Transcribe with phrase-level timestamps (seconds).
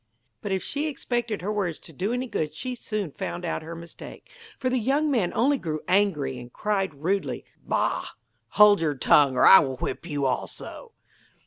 [0.41, 3.75] But if she expected her words to do any good she soon found out her
[3.75, 4.27] mistake,
[4.57, 8.07] for the young man only grew angry and cried rudely: 'Bah!
[8.57, 10.93] hold your tongue or I will whip you also.'